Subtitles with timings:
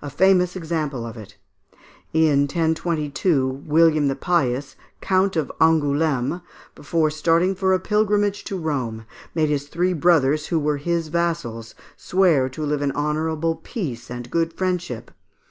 [0.00, 1.36] A famous example is given of it.
[2.14, 6.40] In 1022, William the Pious, Count of Angoulême,
[6.74, 9.04] before starting for a pilgrimage to Rome,
[9.34, 14.30] made his three brothers, who were his vassals, swear to live in honourable peace and
[14.30, 15.10] good friendship.